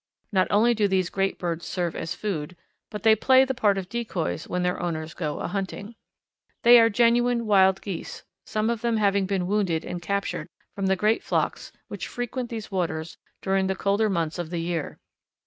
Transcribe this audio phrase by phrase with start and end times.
[0.31, 2.55] Not only do these great birds serve as food,
[2.89, 5.93] but they play the part of decoys when their owners go ahunting.
[6.63, 10.95] They are genuine Wild Geese, some of them having been wounded and captured from the
[10.95, 14.97] great flocks which frequent these waters during the colder months of the year.